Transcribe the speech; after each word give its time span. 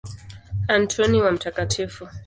Antoni 0.67 1.21
wa 1.21 1.31
Mt. 1.31 1.43